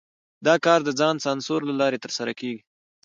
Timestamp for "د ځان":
0.83-1.15